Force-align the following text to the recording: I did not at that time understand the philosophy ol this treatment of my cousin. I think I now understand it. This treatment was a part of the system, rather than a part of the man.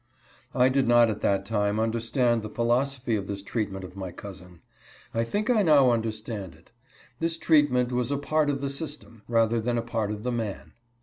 I 0.55 0.67
did 0.69 0.87
not 0.87 1.11
at 1.11 1.21
that 1.21 1.45
time 1.45 1.79
understand 1.79 2.41
the 2.41 2.49
philosophy 2.49 3.15
ol 3.19 3.23
this 3.23 3.43
treatment 3.43 3.85
of 3.85 3.95
my 3.95 4.11
cousin. 4.11 4.61
I 5.13 5.23
think 5.23 5.47
I 5.47 5.61
now 5.61 5.91
understand 5.91 6.55
it. 6.55 6.71
This 7.19 7.37
treatment 7.37 7.91
was 7.91 8.09
a 8.09 8.17
part 8.17 8.49
of 8.49 8.61
the 8.61 8.69
system, 8.71 9.21
rather 9.27 9.61
than 9.61 9.77
a 9.77 9.83
part 9.83 10.09
of 10.09 10.23
the 10.23 10.31
man. 10.31 10.73